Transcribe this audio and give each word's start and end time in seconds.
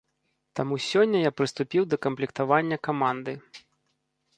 Таму 0.59 0.79
сёння 0.85 1.21
я 1.21 1.31
прыступіў 1.41 1.83
да 1.91 2.03
камплектавання 2.09 2.77
каманды. 2.89 3.41